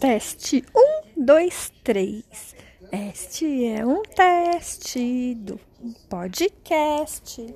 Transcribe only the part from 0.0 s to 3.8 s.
Teste um, dois, três. Este